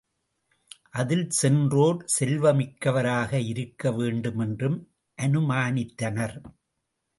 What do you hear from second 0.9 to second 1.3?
அதில்